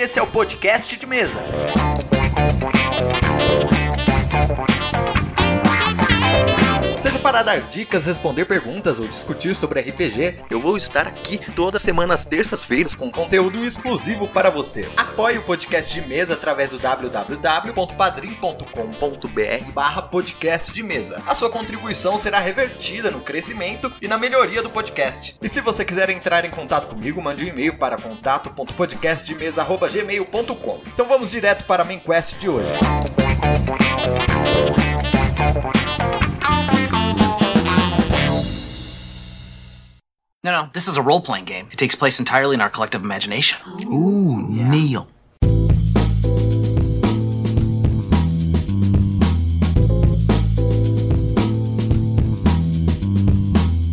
esse 0.00 0.18
é 0.18 0.22
o 0.22 0.26
podcast 0.26 0.96
de 0.96 1.06
mesa. 1.06 1.44
Para 7.20 7.42
dar 7.42 7.60
dicas, 7.60 8.06
responder 8.06 8.46
perguntas 8.46 8.98
ou 8.98 9.06
discutir 9.06 9.54
sobre 9.54 9.80
RPG, 9.80 10.40
eu 10.50 10.58
vou 10.58 10.76
estar 10.76 11.06
aqui 11.06 11.38
toda 11.54 11.78
semana 11.78 12.14
às 12.14 12.24
terças-feiras 12.24 12.94
com 12.94 13.10
conteúdo 13.10 13.62
exclusivo 13.64 14.26
para 14.28 14.48
você. 14.50 14.88
Apoie 14.96 15.36
o 15.38 15.42
podcast 15.42 15.92
de 15.92 16.00
mesa 16.08 16.34
através 16.34 16.70
do 16.70 16.78
www.padrim.com.br 16.78 19.72
barra 19.72 20.02
podcast 20.02 20.72
de 20.72 20.82
mesa. 20.82 21.22
A 21.26 21.34
sua 21.34 21.50
contribuição 21.50 22.16
será 22.16 22.40
revertida 22.40 23.10
no 23.10 23.20
crescimento 23.20 23.92
e 24.00 24.08
na 24.08 24.16
melhoria 24.16 24.62
do 24.62 24.70
podcast. 24.70 25.36
E 25.42 25.48
se 25.48 25.60
você 25.60 25.84
quiser 25.84 26.08
entrar 26.10 26.44
em 26.44 26.50
contato 26.50 26.86
comigo, 26.88 27.20
mande 27.22 27.44
um 27.44 27.48
e-mail 27.48 27.76
para 27.76 27.98
contato.podcastdemesa.gmail.com 27.98 30.80
Então 30.86 31.06
vamos 31.06 31.30
direto 31.30 31.66
para 31.66 31.82
a 31.82 31.84
main 31.84 31.98
quest 31.98 32.38
de 32.38 32.48
hoje. 32.48 32.70
No, 40.42 40.52
no, 40.52 40.70
this 40.72 40.88
is 40.88 40.96
a 40.96 41.02
role 41.02 41.20
playing 41.20 41.44
game. 41.44 41.66
It 41.70 41.76
takes 41.76 41.94
place 41.94 42.18
entirely 42.18 42.54
in 42.54 42.62
our 42.62 42.70
collective 42.70 43.04
imagination. 43.04 43.58
Ooh, 43.84 44.38
Neil. 44.48 45.06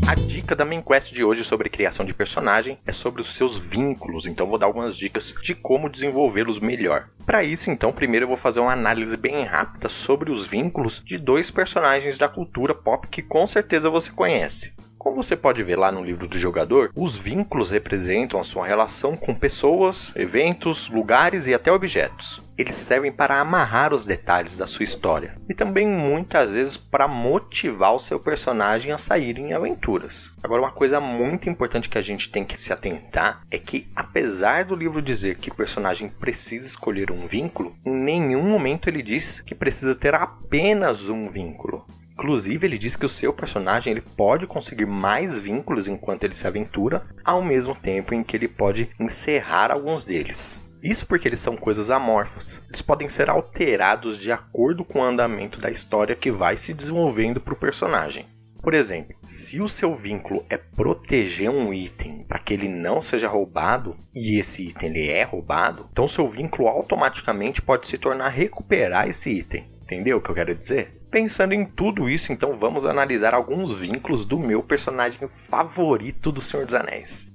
A 0.07 0.15
dica 0.15 0.55
da 0.55 0.63
main 0.63 0.81
quest 0.81 1.13
de 1.13 1.21
hoje 1.21 1.43
sobre 1.43 1.67
criação 1.67 2.05
de 2.05 2.13
personagem 2.13 2.79
é 2.85 2.93
sobre 2.93 3.19
os 3.19 3.27
seus 3.27 3.57
vínculos, 3.57 4.25
então 4.25 4.47
vou 4.47 4.57
dar 4.57 4.67
algumas 4.67 4.95
dicas 4.95 5.33
de 5.43 5.53
como 5.53 5.89
desenvolvê-los 5.89 6.61
melhor. 6.61 7.09
Para 7.25 7.43
isso, 7.43 7.69
então, 7.69 7.91
primeiro 7.91 8.23
eu 8.23 8.29
vou 8.29 8.37
fazer 8.37 8.61
uma 8.61 8.71
análise 8.71 9.17
bem 9.17 9.43
rápida 9.43 9.89
sobre 9.89 10.31
os 10.31 10.47
vínculos 10.47 11.01
de 11.03 11.17
dois 11.17 11.51
personagens 11.51 12.17
da 12.17 12.29
cultura 12.29 12.73
pop 12.73 13.05
que 13.09 13.21
com 13.21 13.45
certeza 13.45 13.89
você 13.89 14.09
conhece. 14.09 14.77
Como 15.07 15.23
você 15.23 15.37
pode 15.37 15.63
ver 15.63 15.77
lá 15.77 15.89
no 15.89 16.03
livro 16.03 16.27
do 16.27 16.37
jogador, 16.37 16.91
os 16.93 17.15
vínculos 17.15 17.71
representam 17.71 18.41
a 18.41 18.43
sua 18.43 18.67
relação 18.67 19.15
com 19.15 19.33
pessoas, 19.33 20.11
eventos, 20.17 20.89
lugares 20.89 21.47
e 21.47 21.53
até 21.53 21.71
objetos. 21.71 22.41
Eles 22.57 22.75
servem 22.75 23.09
para 23.09 23.39
amarrar 23.39 23.93
os 23.93 24.05
detalhes 24.05 24.57
da 24.57 24.67
sua 24.67 24.83
história 24.83 25.39
e 25.47 25.53
também 25.53 25.87
muitas 25.87 26.51
vezes 26.51 26.75
para 26.75 27.07
motivar 27.07 27.95
o 27.95 27.99
seu 27.99 28.19
personagem 28.19 28.91
a 28.91 28.97
sair 28.97 29.37
em 29.37 29.53
aventuras. 29.53 30.29
Agora, 30.43 30.63
uma 30.63 30.71
coisa 30.71 30.99
muito 30.99 31.49
importante 31.49 31.87
que 31.87 31.97
a 31.97 32.01
gente 32.01 32.27
tem 32.27 32.43
que 32.43 32.59
se 32.59 32.73
atentar 32.73 33.43
é 33.49 33.57
que, 33.57 33.87
apesar 33.95 34.65
do 34.65 34.75
livro 34.75 35.01
dizer 35.01 35.37
que 35.37 35.49
o 35.49 35.55
personagem 35.55 36.09
precisa 36.09 36.67
escolher 36.67 37.11
um 37.11 37.25
vínculo, 37.25 37.73
em 37.85 37.95
nenhum 37.95 38.41
momento 38.43 38.89
ele 38.89 39.01
diz 39.01 39.39
que 39.39 39.55
precisa 39.55 39.95
ter 39.95 40.13
apenas 40.13 41.07
um 41.07 41.29
vínculo. 41.29 41.85
Inclusive, 42.17 42.65
ele 42.65 42.79
diz 42.79 42.95
que 42.95 43.05
o 43.05 43.09
seu 43.09 43.31
personagem 43.31 43.91
ele 43.91 44.01
pode 44.01 44.47
conseguir 44.47 44.87
mais 44.87 45.37
vínculos 45.37 45.87
enquanto 45.87 46.23
ele 46.23 46.33
se 46.33 46.47
aventura, 46.47 47.05
ao 47.23 47.43
mesmo 47.43 47.75
tempo 47.75 48.11
em 48.11 48.23
que 48.23 48.35
ele 48.35 48.47
pode 48.47 48.89
encerrar 48.99 49.71
alguns 49.71 50.03
deles. 50.03 50.59
Isso 50.81 51.05
porque 51.05 51.27
eles 51.27 51.39
são 51.39 51.55
coisas 51.55 51.91
amorfas. 51.91 52.59
Eles 52.69 52.81
podem 52.81 53.07
ser 53.07 53.29
alterados 53.29 54.19
de 54.19 54.31
acordo 54.31 54.83
com 54.83 54.99
o 54.99 55.03
andamento 55.03 55.59
da 55.59 55.69
história 55.69 56.15
que 56.15 56.31
vai 56.31 56.57
se 56.57 56.73
desenvolvendo 56.73 57.39
para 57.39 57.53
o 57.53 57.57
personagem. 57.57 58.25
Por 58.63 58.73
exemplo, 58.73 59.15
se 59.27 59.61
o 59.61 59.69
seu 59.69 59.93
vínculo 59.93 60.43
é 60.49 60.57
proteger 60.57 61.51
um 61.51 61.71
item 61.71 62.25
para 62.27 62.39
que 62.39 62.51
ele 62.51 62.67
não 62.67 62.99
seja 62.99 63.27
roubado 63.27 63.95
e 64.15 64.39
esse 64.39 64.69
item 64.69 64.89
ele 64.89 65.07
é 65.07 65.21
roubado, 65.21 65.87
então 65.91 66.07
seu 66.07 66.25
vínculo 66.25 66.67
automaticamente 66.67 67.61
pode 67.61 67.85
se 67.85 67.99
tornar 67.99 68.29
recuperar 68.29 69.07
esse 69.07 69.29
item. 69.29 69.76
Entendeu 69.87 70.17
o 70.17 70.21
que 70.21 70.29
eu 70.29 70.35
quero 70.35 70.53
dizer? 70.53 70.91
Pensando 71.09 71.53
em 71.53 71.63
tudo 71.63 72.09
isso, 72.09 72.33
então 72.33 72.53
vamos 72.53 72.85
analisar 72.85 73.33
alguns 73.33 73.73
vínculos 73.73 74.25
do 74.25 74.37
meu 74.37 74.61
personagem 74.61 75.29
favorito 75.29 76.29
do 76.29 76.41
Senhor 76.41 76.65
dos 76.65 76.75
Anéis. 76.75 77.29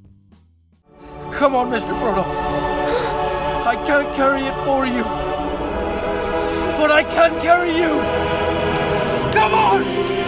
Come 1.39 1.57
on, 1.57 1.69
Mr. 1.69 1.95
Frodo. 1.95 2.21
I 3.65 3.75
can't 3.87 4.15
carry 4.15 4.43
it 4.43 4.55
for 4.67 4.87
you. 4.87 5.03
But 6.77 6.91
I 6.91 7.05
can 7.05 7.41
carry 7.41 7.71
you. 7.71 8.03
Come 9.33 9.55
on! 9.55 10.22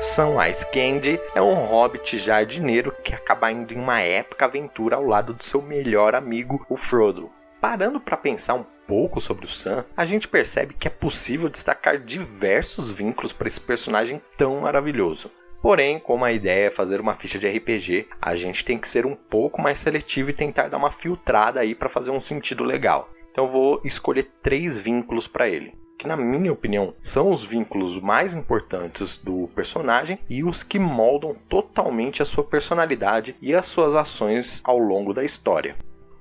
Samwise 0.00 0.64
Gamgee 0.72 1.20
é 1.34 1.42
um 1.42 1.52
hobbit 1.52 2.16
jardineiro 2.16 2.90
que 3.04 3.14
acaba 3.14 3.52
indo 3.52 3.74
em 3.74 3.76
uma 3.78 4.00
épica 4.00 4.46
aventura 4.46 4.96
ao 4.96 5.04
lado 5.04 5.34
do 5.34 5.44
seu 5.44 5.60
melhor 5.60 6.14
amigo, 6.14 6.64
o 6.70 6.76
Frodo. 6.76 7.30
Parando 7.60 8.00
para 8.00 8.16
pensar 8.16 8.54
um 8.54 8.64
pouco 8.86 9.20
sobre 9.20 9.44
o 9.44 9.48
Sam, 9.48 9.84
a 9.94 10.06
gente 10.06 10.26
percebe 10.26 10.72
que 10.72 10.88
é 10.88 10.90
possível 10.90 11.50
destacar 11.50 11.98
diversos 11.98 12.90
vínculos 12.90 13.34
para 13.34 13.46
esse 13.46 13.60
personagem 13.60 14.22
tão 14.38 14.62
maravilhoso. 14.62 15.30
Porém, 15.60 15.98
como 15.98 16.24
a 16.24 16.32
ideia 16.32 16.68
é 16.68 16.70
fazer 16.70 16.98
uma 16.98 17.12
ficha 17.12 17.38
de 17.38 17.46
RPG, 17.46 18.08
a 18.22 18.34
gente 18.34 18.64
tem 18.64 18.78
que 18.78 18.88
ser 18.88 19.04
um 19.04 19.14
pouco 19.14 19.60
mais 19.60 19.80
seletivo 19.80 20.30
e 20.30 20.32
tentar 20.32 20.68
dar 20.68 20.78
uma 20.78 20.90
filtrada 20.90 21.60
aí 21.60 21.74
para 21.74 21.90
fazer 21.90 22.10
um 22.10 22.22
sentido 22.22 22.64
legal. 22.64 23.10
Então 23.30 23.46
vou 23.46 23.78
escolher 23.84 24.30
três 24.40 24.78
vínculos 24.78 25.28
para 25.28 25.46
ele 25.46 25.78
que 26.00 26.08
na 26.08 26.16
minha 26.16 26.50
opinião 26.50 26.94
são 26.98 27.30
os 27.30 27.44
vínculos 27.44 28.00
mais 28.00 28.32
importantes 28.32 29.18
do 29.18 29.50
personagem 29.54 30.18
e 30.30 30.42
os 30.42 30.62
que 30.62 30.78
moldam 30.78 31.36
totalmente 31.46 32.22
a 32.22 32.24
sua 32.24 32.42
personalidade 32.42 33.36
e 33.38 33.54
as 33.54 33.66
suas 33.66 33.94
ações 33.94 34.62
ao 34.64 34.78
longo 34.78 35.12
da 35.12 35.22
história. 35.22 35.76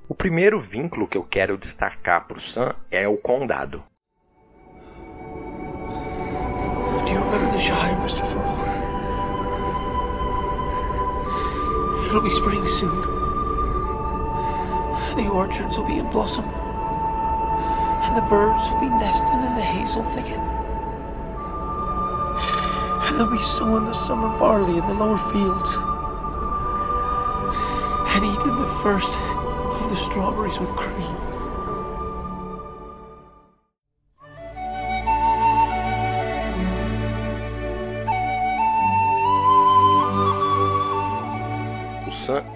O 0.09 0.13
primeiro 0.13 0.59
vínculo 0.59 1.07
que 1.07 1.17
eu 1.17 1.23
quero 1.23 1.57
destacar 1.57 2.27
para 2.27 2.37
o 2.37 2.41
Sam 2.41 2.75
é 2.91 3.07
o 3.07 3.15
Condado. 3.15 3.81
Do 7.05 7.13
you 7.13 7.23
remember 7.23 7.49
the 7.53 7.59
Shire, 7.59 7.95
Mr. 8.01 8.25
Frodo? 8.25 8.49
It'll 12.05 12.21
be 12.21 12.27
spring 12.27 12.67
soon. 12.67 13.01
The 15.15 15.29
orchards 15.29 15.77
will 15.77 15.87
be 15.87 15.99
in 15.99 16.09
blossom. 16.09 16.58
And 18.09 18.17
the 18.17 18.27
birds 18.27 18.71
will 18.71 18.79
be 18.79 18.89
nesting 18.89 19.39
in 19.39 19.53
the 19.53 19.61
hazel 19.61 20.01
thicket. 20.01 20.39
And 23.05 23.19
they'll 23.19 23.29
be 23.29 23.37
sowing 23.37 23.85
the 23.85 23.93
summer 23.93 24.35
barley 24.39 24.79
in 24.79 24.87
the 24.87 24.95
lower 24.95 25.15
fields. 25.15 25.77
And 28.15 28.25
eating 28.25 28.55
the 28.55 28.65
first 28.81 29.15
of 29.15 29.87
the 29.91 29.95
strawberries 29.95 30.59
with 30.59 30.71
cream. 30.71 31.15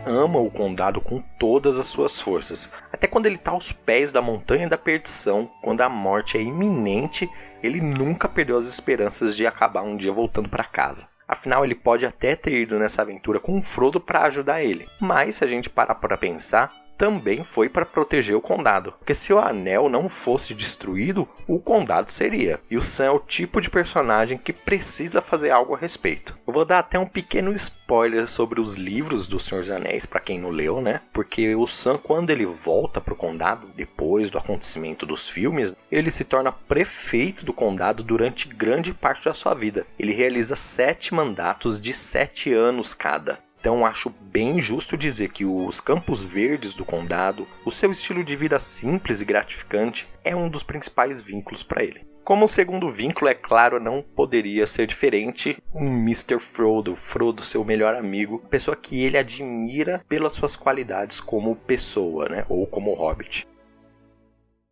Ama 0.06 0.38
o 0.40 0.50
condado 0.50 1.02
com 1.02 1.22
todas 1.40 1.80
as 1.80 1.88
suas 1.88 2.22
forças. 2.22 2.70
Até 3.04 3.12
quando 3.12 3.26
ele 3.26 3.36
está 3.36 3.52
aos 3.52 3.74
pés 3.74 4.14
da 4.14 4.22
montanha 4.22 4.66
da 4.66 4.78
perdição, 4.78 5.52
quando 5.62 5.82
a 5.82 5.90
morte 5.90 6.38
é 6.38 6.42
iminente, 6.42 7.30
ele 7.62 7.82
nunca 7.82 8.30
perdeu 8.30 8.58
as 8.58 8.66
esperanças 8.66 9.36
de 9.36 9.46
acabar 9.46 9.82
um 9.82 9.98
dia 9.98 10.14
voltando 10.14 10.48
para 10.48 10.64
casa. 10.64 11.06
Afinal, 11.28 11.66
ele 11.66 11.76
pode 11.76 12.06
até 12.06 12.34
ter 12.34 12.62
ido 12.62 12.80
nessa 12.80 13.02
aventura 13.02 13.42
com 13.42 13.60
o 13.60 13.62
Frodo 13.62 14.00
para 14.00 14.24
ajudar 14.24 14.64
ele. 14.64 14.88
Mas 15.02 15.36
se 15.36 15.44
a 15.44 15.48
gente 15.48 15.70
parar 15.70 15.96
para 15.96 16.18
pensar, 16.18 16.74
também 16.98 17.44
foi 17.44 17.70
para 17.70 17.86
proteger 17.86 18.36
o 18.36 18.42
condado. 18.42 18.94
Porque 18.94 19.16
se 19.16 19.34
o 19.34 19.40
anel 19.40 19.90
não 19.90 20.08
fosse 20.08 20.54
destruído, 20.54 21.28
o 21.48 21.60
condado 21.60 22.12
seria. 22.12 22.60
E 22.70 22.78
o 22.78 22.82
Sam 22.82 23.06
é 23.06 23.12
o 23.12 23.20
tipo 23.20 23.60
de 23.60 23.70
personagem 23.70 24.38
que 24.38 24.54
precisa 24.54 25.22
fazer 25.22 25.50
algo 25.50 25.76
a 25.76 25.78
respeito. 25.78 26.38
Eu 26.46 26.54
vou 26.54 26.66
dar 26.66 26.80
até 26.80 26.98
um 26.98 27.08
pequeno 27.08 27.52
spoiler 27.54 28.28
sobre 28.28 28.62
os 28.62 28.76
livros 28.76 29.28
do 29.28 29.40
Senhor 29.40 29.62
dos 29.62 29.72
Anéis 29.72 30.06
para 30.06 30.20
quem 30.20 30.40
não 30.40 30.50
leu, 30.50 30.82
né? 30.82 31.02
Porque 31.12 31.56
o 31.56 31.68
Sam 31.68 31.98
quando 31.98 32.30
ele 32.30 32.46
volta 32.46 33.02
pro 33.02 33.16
condado 33.16 33.68
depois 33.76 34.30
do 34.30 34.38
acontecimento 34.38 35.06
dos 35.06 35.30
filmes, 35.30 35.76
ele 35.92 36.12
se 36.12 36.24
torna 36.24 36.52
prefeito 36.52 37.46
do 37.46 37.54
condado 37.54 38.04
durante 38.04 38.48
grande 38.48 38.94
parte 38.94 39.26
da 39.26 39.34
sua 39.34 39.54
vida. 39.54 39.86
Ele 39.98 40.14
realiza 40.14 40.56
sete 40.56 41.14
mandatos 41.14 41.80
de 41.80 41.94
sete 41.94 42.54
anos 42.54 42.94
cada. 42.94 43.40
Então 43.64 43.86
acho 43.86 44.10
bem 44.10 44.60
justo 44.60 44.98
dizer 44.98 45.30
que 45.30 45.46
os 45.46 45.80
campos 45.80 46.22
verdes 46.22 46.74
do 46.74 46.84
condado, 46.84 47.48
o 47.64 47.72
seu 47.72 47.94
estilo 47.94 48.22
de 48.22 48.36
vida 48.36 48.60
simples 48.60 49.22
e 49.22 49.26
gratificante 49.26 50.06
é 50.22 50.36
um 50.36 50.50
dos 50.50 50.64
principais 50.64 51.24
vínculos 51.24 51.64
para 51.64 51.82
ele. 51.82 52.06
Como 52.26 52.44
o 52.44 52.50
segundo 52.50 52.92
vínculo, 52.92 53.32
é 53.32 53.34
claro, 53.34 53.80
não 53.80 54.02
poderia 54.02 54.68
ser 54.68 54.86
diferente, 54.86 55.58
um 55.74 55.88
Mr. 55.88 56.40
Frodo, 56.40 56.94
Frodo, 56.94 57.42
seu 57.42 57.64
melhor 57.64 57.96
amigo, 57.96 58.40
pessoa 58.50 58.76
que 58.76 59.02
ele 59.02 59.18
admira 59.18 60.04
pelas 60.10 60.34
suas 60.34 60.58
qualidades 60.58 61.22
como 61.22 61.56
pessoa, 61.56 62.28
né, 62.28 62.46
ou 62.50 62.68
como 62.68 62.94
hobbit. 62.94 63.48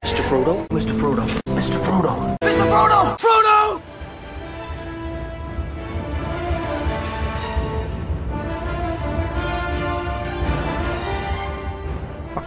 Mr. 0.04 0.22
Frodo? 0.24 0.68
Mr. 0.70 0.94
Frodo. 0.96 1.22
Mr. 1.48 1.78
Frodo. 1.80 2.36
Mr. 2.44 2.68
Frodo! 2.68 3.18
Frodo! 3.18 3.91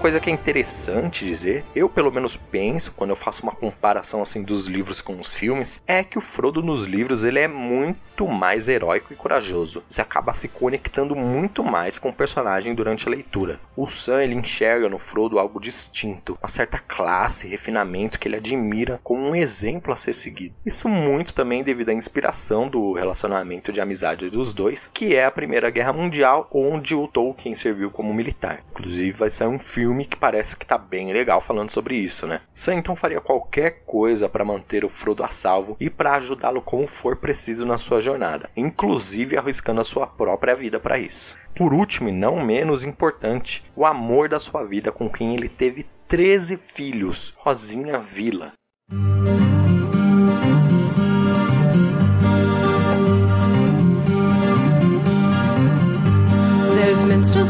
Coisa 0.04 0.20
que 0.20 0.28
é 0.28 0.32
interessante 0.34 1.24
dizer, 1.24 1.64
eu 1.74 1.88
pelo 1.88 2.12
menos 2.12 2.36
penso, 2.36 2.92
quando 2.92 3.08
eu 3.08 3.16
faço 3.16 3.42
uma 3.42 3.54
comparação 3.54 4.20
assim 4.20 4.42
dos 4.42 4.66
livros 4.66 5.00
com 5.00 5.18
os 5.18 5.32
filmes, 5.32 5.82
é 5.86 6.04
que 6.04 6.18
o 6.18 6.20
Frodo 6.20 6.62
nos 6.62 6.84
livros 6.84 7.24
ele 7.24 7.38
é 7.38 7.48
muito 7.48 8.28
mais 8.28 8.68
heróico 8.68 9.14
e 9.14 9.16
corajoso. 9.16 9.82
Você 9.88 10.02
acaba 10.02 10.34
se 10.34 10.46
conectando 10.46 11.16
muito 11.16 11.64
mais 11.64 11.98
com 11.98 12.10
o 12.10 12.14
personagem 12.14 12.74
durante 12.74 13.08
a 13.08 13.10
leitura. 13.10 13.58
O 13.74 13.88
Sam 13.88 14.22
ele 14.22 14.34
enxerga 14.34 14.90
no 14.90 14.98
Frodo 14.98 15.38
algo 15.38 15.58
distinto, 15.58 16.36
uma 16.38 16.48
certa 16.48 16.78
classe, 16.78 17.48
refinamento 17.48 18.18
que 18.18 18.28
ele 18.28 18.36
admira 18.36 19.00
como 19.02 19.22
um 19.22 19.34
exemplo 19.34 19.90
a 19.90 19.96
ser 19.96 20.12
seguido. 20.12 20.54
Isso 20.66 20.86
muito 20.86 21.32
também 21.32 21.64
devido 21.64 21.88
à 21.88 21.94
inspiração 21.94 22.68
do 22.68 22.92
relacionamento 22.92 23.72
de 23.72 23.80
amizade 23.80 24.28
dos 24.28 24.52
dois, 24.52 24.90
que 24.92 25.16
é 25.16 25.24
a 25.24 25.30
Primeira 25.30 25.70
Guerra 25.70 25.94
Mundial, 25.94 26.46
onde 26.52 26.94
o 26.94 27.08
Tolkien 27.08 27.56
serviu 27.56 27.90
como 27.90 28.12
militar. 28.12 28.62
Inclusive 28.72 29.10
vai 29.12 29.30
sair 29.30 29.48
um 29.48 29.58
filme 29.58 29.93
que 30.02 30.16
parece 30.16 30.56
que 30.56 30.66
tá 30.66 30.76
bem 30.76 31.12
legal 31.12 31.40
falando 31.40 31.70
sobre 31.70 31.94
isso, 31.94 32.26
né? 32.26 32.40
Sam 32.50 32.76
então 32.76 32.96
faria 32.96 33.20
qualquer 33.20 33.82
coisa 33.86 34.28
para 34.28 34.44
manter 34.44 34.84
o 34.84 34.88
Frodo 34.88 35.22
a 35.22 35.28
salvo 35.28 35.76
e 35.78 35.90
para 35.90 36.14
ajudá-lo 36.14 36.62
como 36.62 36.86
for 36.86 37.16
preciso 37.16 37.66
na 37.66 37.78
sua 37.78 38.00
jornada, 38.00 38.50
inclusive 38.56 39.36
arriscando 39.36 39.80
a 39.80 39.84
sua 39.84 40.06
própria 40.06 40.56
vida 40.56 40.80
para 40.80 40.98
isso. 40.98 41.36
Por 41.54 41.72
último 41.72 42.08
e 42.08 42.12
não 42.12 42.44
menos 42.44 42.82
importante, 42.82 43.62
o 43.76 43.86
amor 43.86 44.28
da 44.28 44.40
sua 44.40 44.64
vida 44.64 44.90
com 44.90 45.08
quem 45.08 45.34
ele 45.34 45.48
teve 45.48 45.86
13 46.08 46.56
filhos, 46.56 47.34
Rosinha 47.36 47.98
Vila. 47.98 48.52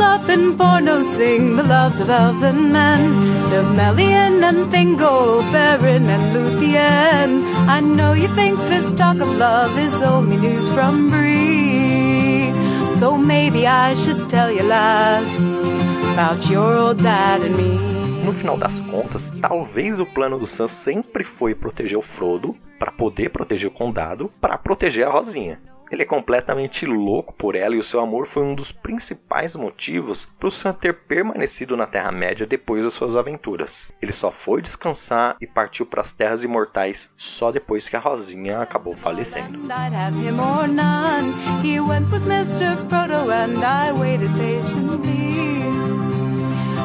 Up 0.01 0.29
in 0.29 0.57
Porno 0.57 1.03
sing 1.03 1.57
the 1.57 1.63
loves 1.63 2.01
of 2.01 2.11
elves 2.11 2.43
and 2.43 2.73
men, 2.73 3.51
the 3.51 3.63
Melian 3.63 4.43
and 4.43 4.73
Thingol, 4.73 5.43
Baron 5.53 6.09
and 6.09 6.35
Luthien. 6.35 7.45
I 7.69 7.81
know 7.81 8.13
you 8.13 8.29
think 8.35 8.59
this 8.69 8.93
talk 8.93 9.21
of 9.21 9.29
love 9.37 9.79
is 9.79 10.03
only 10.03 10.37
news 10.37 10.69
from 10.71 11.11
Bree, 11.11 12.53
so 12.97 13.17
maybe 13.17 13.67
I 13.67 13.95
should 13.95 14.29
tell 14.29 14.51
you 14.51 14.65
about 14.65 16.49
your 16.51 16.77
old 16.77 17.03
dad 17.03 17.43
and 17.43 17.57
me. 17.57 17.79
No 18.25 18.33
final 18.33 18.57
das 18.57 18.81
contas, 18.81 19.31
talvez 19.41 20.01
o 20.01 20.07
plano 20.07 20.39
do 20.39 20.47
Sam 20.47 20.67
sempre 20.67 21.25
foi 21.25 21.55
proteger 21.55 21.99
o 21.99 22.03
Frodo 22.03 22.57
para 22.79 22.91
poder 22.91 23.31
proteger 23.31 23.69
o 23.69 23.71
condado, 23.71 24.31
para 24.41 24.57
proteger 24.57 25.07
a 25.07 25.11
Rosinha. 25.11 25.61
Ele 25.95 26.03
é 26.03 26.07
completamente 26.07 26.85
louco 26.87 27.33
por 27.33 27.55
ela 27.55 27.77
e 27.77 27.79
o 27.79 27.83
seu 27.83 28.01
amor 28.01 28.27
foi 28.27 28.43
um 28.43 28.53
dos 28.53 28.73
principais 28.73 29.55
motivos 29.55 30.25
para 30.41 30.49
o 30.49 30.51
Sam 30.51 30.73
ter 30.73 30.93
permanecido 30.93 31.77
na 31.77 31.87
Terra-média 31.87 32.45
depois 32.45 32.83
das 32.83 32.95
suas 32.95 33.15
aventuras. 33.15 33.89
Ele 34.03 34.11
só 34.11 34.33
foi 34.33 34.61
descansar 34.61 35.37
e 35.41 35.47
partiu 35.47 35.87
para 35.87 36.01
as 36.01 36.11
Terras 36.11 36.43
Imortais 36.43 37.09
só 37.17 37.53
depois 37.53 37.89
que 37.89 37.95
a 37.95 38.01
Rosinha 38.01 38.61
acabou 38.61 38.97
falecendo. 38.97 39.57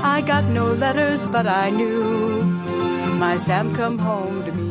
I 0.02 0.22
got 0.22 0.44
no 0.44 0.74
letters, 0.76 1.26
but 1.26 1.48
I 1.48 1.72
knew 1.72 2.44
my 3.18 3.38
Sam 3.38 3.74
come 3.74 3.98
home 3.98 4.44
to 4.46 4.52
me. 4.52 4.69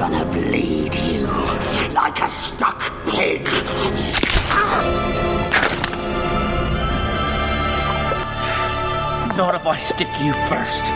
Gonna 0.00 0.24
bleed 0.24 0.94
you 0.94 1.26
like 1.92 2.22
a 2.22 2.30
stuck 2.30 2.80
pig. 3.04 3.46
Not 9.36 9.54
if 9.54 9.66
I 9.66 9.76
stick 9.76 10.08
you 10.24 10.32
first. 10.48 10.86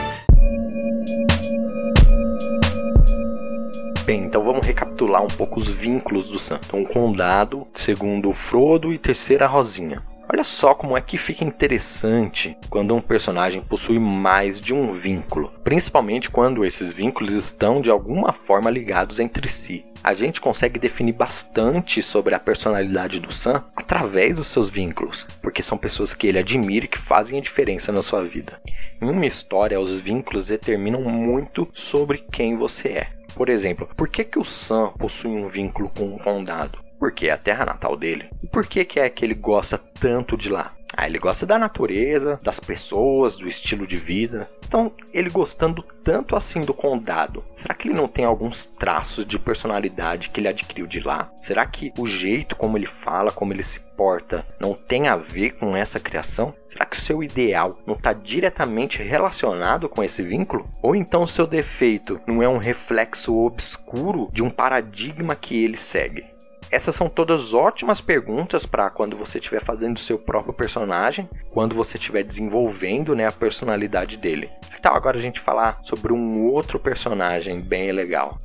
Bem, 4.06 4.24
então 4.24 4.42
vamos 4.42 4.64
recapitular 4.64 5.22
um 5.22 5.28
pouco 5.28 5.60
os 5.60 5.68
vínculos 5.68 6.30
do 6.30 6.38
Sam. 6.38 6.58
Então, 6.66 6.82
Condado, 6.86 7.66
segundo 7.74 8.32
Frodo 8.32 8.90
e 8.90 8.96
terceira 8.96 9.46
Rosinha. 9.46 10.02
Olha 10.34 10.42
só 10.42 10.74
como 10.74 10.98
é 10.98 11.00
que 11.00 11.16
fica 11.16 11.44
interessante 11.44 12.58
quando 12.68 12.92
um 12.92 13.00
personagem 13.00 13.62
possui 13.62 14.00
mais 14.00 14.60
de 14.60 14.74
um 14.74 14.92
vínculo, 14.92 15.52
principalmente 15.62 16.28
quando 16.28 16.64
esses 16.64 16.90
vínculos 16.90 17.36
estão 17.36 17.80
de 17.80 17.88
alguma 17.88 18.32
forma 18.32 18.68
ligados 18.68 19.20
entre 19.20 19.48
si. 19.48 19.86
A 20.02 20.12
gente 20.12 20.40
consegue 20.40 20.80
definir 20.80 21.12
bastante 21.12 22.02
sobre 22.02 22.34
a 22.34 22.40
personalidade 22.40 23.20
do 23.20 23.32
Sam 23.32 23.62
através 23.76 24.38
dos 24.38 24.48
seus 24.48 24.68
vínculos, 24.68 25.24
porque 25.40 25.62
são 25.62 25.78
pessoas 25.78 26.16
que 26.16 26.26
ele 26.26 26.40
admira 26.40 26.86
e 26.86 26.88
que 26.88 26.98
fazem 26.98 27.38
a 27.38 27.40
diferença 27.40 27.92
na 27.92 28.02
sua 28.02 28.24
vida. 28.24 28.60
Em 29.00 29.08
uma 29.08 29.26
história, 29.26 29.78
os 29.78 30.00
vínculos 30.00 30.48
determinam 30.48 31.02
muito 31.02 31.68
sobre 31.72 32.18
quem 32.18 32.56
você 32.56 32.88
é. 32.88 33.08
Por 33.36 33.48
exemplo, 33.48 33.88
por 33.96 34.08
que, 34.08 34.24
que 34.24 34.40
o 34.40 34.44
Sam 34.44 34.92
possui 34.98 35.30
um 35.30 35.46
vínculo 35.46 35.88
com 35.90 36.12
o 36.12 36.18
condado? 36.18 36.83
Porque 36.98 37.28
é 37.28 37.32
a 37.32 37.38
terra 37.38 37.64
natal 37.64 37.96
dele. 37.96 38.30
E 38.42 38.46
por 38.46 38.66
que, 38.66 38.84
que 38.84 39.00
é 39.00 39.08
que 39.08 39.24
ele 39.24 39.34
gosta 39.34 39.78
tanto 39.78 40.36
de 40.36 40.48
lá? 40.48 40.72
Ah, 40.96 41.06
ele 41.06 41.18
gosta 41.18 41.44
da 41.44 41.58
natureza, 41.58 42.38
das 42.42 42.60
pessoas, 42.60 43.34
do 43.34 43.48
estilo 43.48 43.84
de 43.84 43.96
vida. 43.96 44.48
Então, 44.64 44.92
ele 45.12 45.28
gostando 45.28 45.82
tanto 45.82 46.36
assim 46.36 46.64
do 46.64 46.72
condado, 46.72 47.44
será 47.54 47.74
que 47.74 47.88
ele 47.88 47.96
não 47.96 48.06
tem 48.06 48.24
alguns 48.24 48.66
traços 48.66 49.24
de 49.26 49.38
personalidade 49.38 50.30
que 50.30 50.40
ele 50.40 50.48
adquiriu 50.48 50.86
de 50.86 51.00
lá? 51.00 51.30
Será 51.40 51.66
que 51.66 51.92
o 51.98 52.06
jeito 52.06 52.54
como 52.54 52.76
ele 52.76 52.86
fala, 52.86 53.32
como 53.32 53.52
ele 53.52 53.62
se 53.62 53.80
porta, 53.96 54.46
não 54.60 54.74
tem 54.74 55.08
a 55.08 55.16
ver 55.16 55.52
com 55.52 55.76
essa 55.76 55.98
criação? 55.98 56.54
Será 56.68 56.84
que 56.84 56.96
o 56.96 57.00
seu 57.00 57.22
ideal 57.22 57.78
não 57.86 57.94
está 57.94 58.12
diretamente 58.12 59.02
relacionado 59.02 59.88
com 59.88 60.02
esse 60.02 60.22
vínculo? 60.22 60.68
Ou 60.82 60.94
então 60.94 61.22
o 61.22 61.28
seu 61.28 61.46
defeito 61.46 62.20
não 62.26 62.42
é 62.42 62.48
um 62.48 62.58
reflexo 62.58 63.34
obscuro 63.36 64.28
de 64.32 64.42
um 64.42 64.50
paradigma 64.50 65.34
que 65.34 65.62
ele 65.62 65.76
segue? 65.76 66.33
Essas 66.74 66.96
são 66.96 67.08
todas 67.08 67.54
ótimas 67.54 68.00
perguntas 68.00 68.66
para 68.66 68.90
quando 68.90 69.16
você 69.16 69.38
estiver 69.38 69.62
fazendo 69.62 69.96
o 69.96 70.00
seu 70.00 70.18
próprio 70.18 70.52
personagem, 70.52 71.30
quando 71.52 71.72
você 71.72 71.96
estiver 71.96 72.24
desenvolvendo 72.24 73.14
né, 73.14 73.28
a 73.28 73.30
personalidade 73.30 74.16
dele. 74.16 74.50
Que 74.68 74.82
tal 74.82 74.96
agora 74.96 75.16
a 75.16 75.20
gente 75.20 75.38
falar 75.38 75.78
sobre 75.84 76.12
um 76.12 76.48
outro 76.48 76.80
personagem 76.80 77.60
bem 77.60 77.92
legal? 77.92 78.40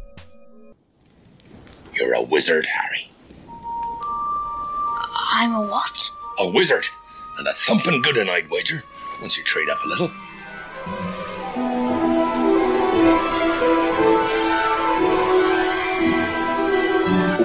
You're 1.96 2.14
a 2.14 2.20
wizard, 2.20 2.68
Harry. 2.68 3.10
I'm 5.34 5.56
a 5.56 5.62
what? 5.62 6.12
A 6.38 6.44
wizard. 6.44 6.88
And 7.40 7.48
a 7.48 7.54
thumping 7.56 8.00
good 8.04 8.20
I'd 8.20 8.48
wager, 8.48 8.84
once 9.24 9.40
you 9.40 9.44
trade 9.44 9.72
up 9.72 9.84
a 9.84 9.88
little. 9.88 11.19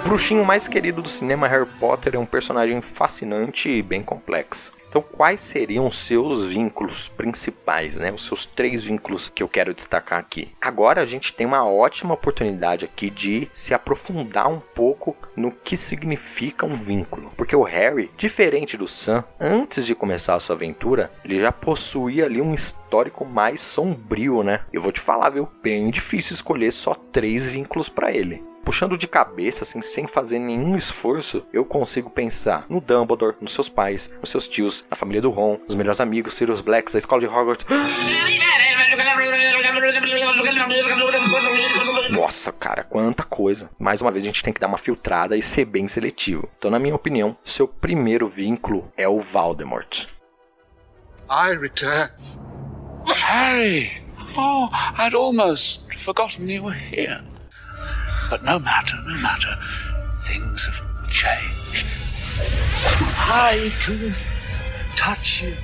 Bruxinho 0.05 0.45
mais 0.45 0.69
querido 0.69 1.01
do 1.01 1.09
cinema 1.09 1.49
Harry 1.49 1.67
Potter 1.81 2.15
é 2.15 2.19
um 2.19 2.27
personagem 2.27 2.83
fascinante 2.83 3.71
e 3.71 3.83
bem 3.83 4.03
complexo. 4.03 4.71
Então, 4.87 5.01
quais 5.01 5.41
seriam 5.41 5.89
os 5.89 5.97
seus 5.97 6.47
vínculos 6.47 7.09
principais, 7.09 7.97
né? 7.97 8.13
Os 8.13 8.27
seus 8.27 8.45
três 8.47 8.85
vínculos 8.85 9.33
que 9.35 9.43
eu 9.43 9.49
quero 9.49 9.75
destacar 9.75 10.21
aqui. 10.21 10.53
Agora 10.61 11.01
a 11.01 11.05
gente 11.07 11.33
tem 11.33 11.47
uma 11.47 11.67
ótima 11.67 12.15
oportunidade 12.15 12.85
aqui 12.85 13.09
de 13.11 13.49
se 13.53 13.73
aprofundar 13.73 14.47
um 14.47 14.61
pouco 14.61 15.17
no 15.35 15.51
que 15.51 15.77
significa 15.77 16.67
um 16.67 16.77
vínculo, 16.77 17.33
porque 17.37 17.57
o 17.57 17.63
Harry, 17.63 18.11
diferente 18.17 18.77
do 18.77 18.87
Sam, 18.87 19.25
antes 19.41 19.85
de 19.87 19.95
começar 19.95 20.35
a 20.35 20.41
sua 20.41 20.55
aventura, 20.55 21.11
ele 21.25 21.41
já 21.41 21.51
possuía 21.51 22.27
ali 22.27 22.41
um 22.41 22.55
histórico 22.55 23.25
mais 23.25 23.63
sombrio, 23.63 24.43
né? 24.45 24.61
Eu 24.71 24.83
vou 24.83 24.93
te 24.93 25.01
falar, 25.01 25.31
viu? 25.31 25.49
Bem 25.63 25.91
difícil 25.91 26.35
escolher 26.35 26.71
só 26.73 26.95
três 26.95 27.47
vínculos 27.47 27.89
para 27.89 28.13
ele. 28.13 28.45
Puxando 28.75 28.99
de 28.99 29.07
cabeça, 29.07 29.63
assim, 29.63 29.81
sem 29.81 30.05
fazer 30.05 30.41
nenhum 30.41 30.77
esforço, 30.77 31.47
eu 31.53 31.65
consigo 31.65 32.11
pensar 32.11 32.67
no 32.69 32.81
Dumbledore, 32.81 33.37
nos 33.41 33.53
seus 33.53 33.69
pais, 33.69 34.11
nos 34.19 34.31
seus 34.31 34.49
tios, 34.49 34.85
na 34.91 34.97
família 34.97 35.23
do 35.23 35.31
Ron, 35.31 35.61
nos 35.65 35.77
melhores 35.77 36.01
amigos, 36.01 36.35
Sirius 36.35 36.61
Blacks, 36.61 36.97
a 36.97 36.99
escola 36.99 37.21
de 37.21 37.29
Hogwarts. 37.29 37.65
Nossa, 42.11 42.51
cara, 42.51 42.83
quanta 42.83 43.23
coisa. 43.23 43.71
Mais 43.79 44.03
uma 44.03 44.11
vez 44.11 44.25
a 44.25 44.27
gente 44.27 44.43
tem 44.43 44.53
que 44.53 44.61
dar 44.61 44.67
uma 44.67 44.77
filtrada 44.77 45.37
e 45.37 45.43
ser 45.43 45.67
bem 45.67 45.87
seletivo. 45.87 46.49
Então, 46.59 46.69
na 46.69 46.81
minha 46.81 46.97
opinião, 46.97 47.37
seu 47.45 47.69
primeiro 47.69 48.27
vínculo 48.27 48.91
é 48.97 49.07
o 49.07 49.21
Voldemort. 49.21 50.09
I 51.31 51.57
return. 51.57 52.11
Harry! 53.07 54.03
Oh, 54.37 54.69
I'd 54.99 55.15
almost 55.15 55.95
forgotten 55.97 56.51
you 56.51 56.65
were 56.65 56.77
here. 56.77 57.23
But 58.35 58.43
no 58.43 58.59
matter, 58.59 58.97
no 59.07 59.17
matter. 59.19 59.57
Things 60.25 60.67
have 60.67 60.83
changed. 61.09 61.87
I 63.31 63.73
can 63.81 64.13
touch 64.97 65.45
you. 65.45 65.57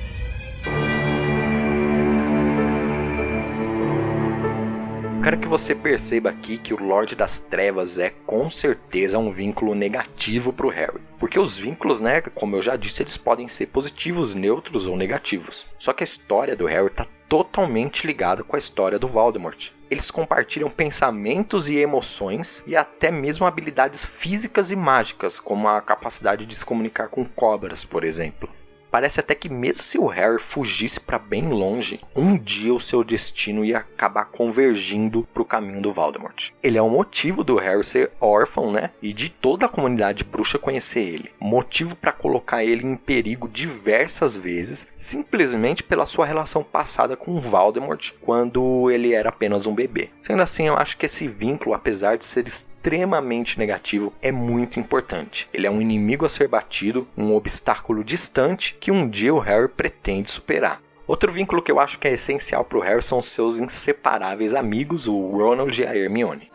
Quero 5.21 5.37
que 5.37 5.49
você 5.49 5.75
perceba 5.75 6.29
aqui 6.29 6.57
que 6.57 6.73
o 6.73 6.81
Lorde 6.81 7.13
das 7.13 7.39
Trevas 7.39 7.99
é 7.99 8.11
com 8.25 8.49
certeza 8.49 9.19
um 9.19 9.33
vínculo 9.33 9.75
negativo 9.75 10.53
para 10.53 10.65
o 10.65 10.69
Harry. 10.69 11.01
Porque 11.19 11.37
os 11.37 11.57
vínculos, 11.57 11.99
né, 11.99 12.21
como 12.21 12.55
eu 12.55 12.61
já 12.61 12.77
disse, 12.77 13.03
eles 13.03 13.17
podem 13.17 13.49
ser 13.49 13.65
positivos, 13.65 14.33
neutros 14.33 14.87
ou 14.87 14.95
negativos. 14.95 15.65
Só 15.77 15.91
que 15.91 16.03
a 16.03 16.05
história 16.05 16.55
do 16.55 16.67
Harry 16.67 16.87
está 16.87 17.05
totalmente 17.27 18.07
ligada 18.07 18.45
com 18.45 18.55
a 18.55 18.59
história 18.59 18.97
do 18.97 19.09
Voldemort. 19.09 19.71
Eles 19.91 20.09
compartilham 20.09 20.69
pensamentos 20.69 21.67
e 21.67 21.75
emoções 21.77 22.63
e 22.65 22.77
até 22.77 23.11
mesmo 23.11 23.45
habilidades 23.45 24.05
físicas 24.05 24.71
e 24.71 24.75
mágicas, 24.75 25.37
como 25.37 25.67
a 25.67 25.81
capacidade 25.81 26.45
de 26.45 26.55
se 26.55 26.63
comunicar 26.63 27.09
com 27.09 27.25
cobras, 27.25 27.83
por 27.83 28.05
exemplo. 28.05 28.49
Parece 28.91 29.21
até 29.21 29.33
que 29.33 29.49
mesmo 29.49 29.81
se 29.81 29.97
o 29.97 30.05
Harry 30.07 30.37
fugisse 30.37 30.99
para 30.99 31.17
bem 31.17 31.47
longe, 31.47 32.01
um 32.13 32.37
dia 32.37 32.73
o 32.73 32.79
seu 32.79 33.05
destino 33.05 33.63
ia 33.63 33.77
acabar 33.77 34.25
convergindo 34.25 35.25
para 35.33 35.41
o 35.41 35.45
caminho 35.45 35.81
do 35.81 35.93
Voldemort. 35.93 36.49
Ele 36.61 36.77
é 36.77 36.81
o 36.81 36.89
motivo 36.89 37.41
do 37.41 37.55
Harry 37.55 37.85
ser 37.85 38.11
órfão, 38.19 38.69
né? 38.69 38.91
E 39.01 39.13
de 39.13 39.29
toda 39.29 39.65
a 39.65 39.69
comunidade 39.69 40.25
bruxa 40.25 40.59
conhecer 40.59 40.99
ele. 40.99 41.31
Motivo 41.39 41.95
para 41.95 42.11
colocar 42.11 42.65
ele 42.65 42.85
em 42.85 42.97
perigo 42.97 43.47
diversas 43.47 44.35
vezes, 44.35 44.85
simplesmente 44.97 45.83
pela 45.83 46.05
sua 46.05 46.25
relação 46.25 46.61
passada 46.61 47.15
com 47.15 47.31
o 47.31 47.39
Voldemort 47.39 48.11
quando 48.21 48.91
ele 48.91 49.13
era 49.13 49.29
apenas 49.29 49.65
um 49.65 49.73
bebê. 49.73 50.09
Sendo 50.19 50.41
assim, 50.41 50.67
eu 50.67 50.75
acho 50.75 50.97
que 50.97 51.05
esse 51.05 51.27
vínculo, 51.29 51.73
apesar 51.73 52.17
de 52.17 52.25
ser 52.25 52.43
extremamente 52.81 53.59
negativo, 53.59 54.11
é 54.23 54.31
muito 54.31 54.79
importante. 54.79 55.47
Ele 55.53 55.67
é 55.67 55.71
um 55.71 55.79
inimigo 55.79 56.25
a 56.25 56.29
ser 56.29 56.47
batido, 56.47 57.07
um 57.15 57.35
obstáculo 57.35 58.03
distante 58.03 58.75
que 58.79 58.89
um 58.89 59.07
dia 59.07 59.33
o 59.33 59.39
Harry 59.39 59.67
pretende 59.67 60.31
superar. 60.31 60.81
Outro 61.05 61.31
vínculo 61.31 61.61
que 61.61 61.71
eu 61.71 61.79
acho 61.79 61.99
que 61.99 62.07
é 62.07 62.13
essencial 62.13 62.63
para 62.63 62.79
o 62.79 62.81
Harry 62.81 63.03
são 63.03 63.21
seus 63.21 63.59
inseparáveis 63.59 64.55
amigos, 64.55 65.07
o 65.07 65.29
Ronald 65.29 65.79
e 65.79 65.85
a 65.85 65.95
Hermione. 65.95 66.51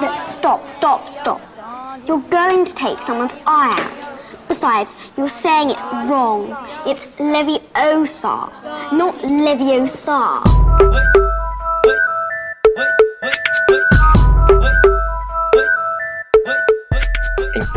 Look, 0.00 0.30
stop, 0.30 0.66
stop, 0.66 1.06
stop. 1.10 1.42
You're 2.06 2.24
going 2.30 2.64
to 2.64 2.74
take 2.74 3.02
someone's 3.02 3.36
eye 3.46 3.74
out. 3.76 4.10
Besides, 4.48 4.96
you're 5.16 5.28
saying 5.28 5.72
it 5.72 5.80
wrong. 6.08 6.56
It's 6.86 7.20
Leviosa, 7.20 8.50
not 8.92 9.14
Leviosa. 9.24 10.40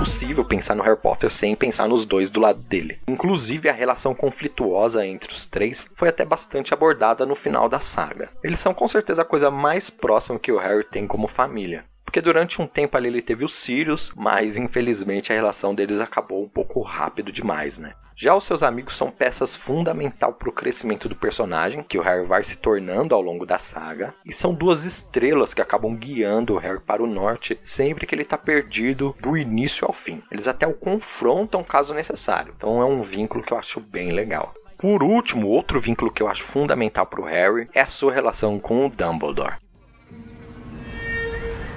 Impossível 0.04 0.44
pensar 0.44 0.76
no 0.76 0.84
Harry 0.84 1.00
Potter 1.00 1.30
sem 1.30 1.56
pensar 1.56 1.88
nos 1.88 2.06
dois 2.06 2.30
do 2.30 2.42
lado 2.42 2.60
dele. 2.60 3.00
Inclusive, 3.08 3.70
a 3.70 3.72
relação 3.72 4.14
conflituosa 4.14 5.06
entre 5.08 5.32
os 5.32 5.46
três 5.46 5.88
foi 5.96 6.10
até 6.10 6.26
bastante 6.26 6.74
abordada 6.74 7.26
no 7.26 7.36
final 7.36 7.70
da 7.70 7.80
saga. 7.80 8.30
Eles 8.44 8.60
são 8.60 8.74
com 8.74 8.86
certeza 8.86 9.22
a 9.22 9.26
coisa 9.26 9.50
mais 9.50 9.90
próxima 9.90 10.38
que 10.38 10.52
o 10.52 10.60
Harry 10.60 10.84
tem 10.84 11.08
como 11.08 11.26
família. 11.26 11.86
Porque 12.13 12.22
durante 12.22 12.62
um 12.62 12.67
tempo 12.67 12.96
ali 12.96 13.08
ele 13.08 13.24
teve 13.24 13.43
os 13.43 13.55
Sirius, 13.55 14.12
mas 14.15 14.55
infelizmente 14.55 15.34
a 15.34 15.36
relação 15.36 15.74
deles 15.74 16.00
acabou 16.00 16.43
um 16.43 16.48
pouco 16.48 16.79
rápido 16.79 17.32
demais, 17.32 17.79
né? 17.79 17.93
Já 18.15 18.36
os 18.36 18.43
seus 18.43 18.62
amigos 18.62 18.96
são 18.96 19.10
peças 19.10 19.55
fundamental 19.55 20.32
para 20.32 20.48
o 20.48 20.51
crescimento 20.51 21.10
do 21.10 21.15
personagem, 21.15 21.82
que 21.82 21.98
o 21.98 22.03
Harry 22.03 22.24
vai 22.24 22.43
se 22.43 22.58
tornando 22.58 23.15
ao 23.15 23.22
longo 23.22 23.48
da 23.48 23.58
saga, 23.58 24.13
e 24.24 24.32
são 24.32 24.53
duas 24.53 24.86
estrelas 24.86 25.55
que 25.55 25.62
acabam 25.63 25.96
guiando 25.96 26.53
o 26.53 26.60
Harry 26.60 26.79
para 26.79 27.01
o 27.01 27.08
norte 27.08 27.58
sempre 27.63 28.05
que 28.05 28.13
ele 28.13 28.22
está 28.22 28.38
perdido 28.38 29.15
do 29.20 29.36
início 29.36 29.88
ao 29.88 29.91
fim. 29.91 30.22
Eles 30.29 30.48
até 30.48 30.67
o 30.67 30.74
confrontam 30.75 31.63
caso 31.63 31.96
necessário. 31.96 32.53
Então 32.55 32.79
é 32.79 32.86
um 32.86 33.01
vínculo 33.01 33.43
que 33.43 33.53
eu 33.53 33.58
acho 33.58 33.79
bem 33.79 34.12
legal. 34.12 34.53
Por 34.77 35.01
último, 35.01 35.48
outro 35.48 35.79
vínculo 35.79 36.12
que 36.12 36.22
eu 36.22 36.27
acho 36.27 36.43
fundamental 36.43 37.08
para 37.08 37.22
o 37.22 37.25
Harry 37.25 37.67
é 37.74 37.82
a 37.82 37.88
sua 37.88 38.13
relação 38.13 38.60
com 38.60 38.86
o 38.86 38.89
Dumbledore. 38.91 39.63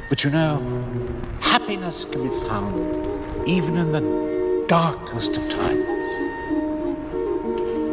But 0.08 0.22
you 0.22 0.30
know, 0.30 0.62
happiness 1.40 2.04
can 2.04 2.22
be 2.22 2.28
found 2.46 3.48
even 3.48 3.76
in 3.76 3.90
the 3.90 4.64
darkest 4.68 5.36
of 5.36 5.42
times. 5.50 5.84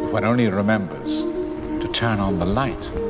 If 0.04 0.12
one 0.12 0.24
only 0.24 0.48
remembers 0.48 1.22
to 1.22 1.90
turn 1.92 2.20
on 2.20 2.38
the 2.38 2.46
light. 2.46 3.03